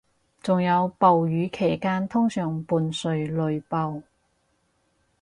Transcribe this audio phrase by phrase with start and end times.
[0.41, 4.01] 仲有暴雨期間通常伴隨雷暴